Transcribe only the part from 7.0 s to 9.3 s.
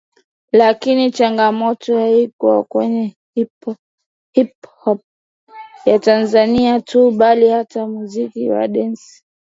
bali hata muziki wa dansi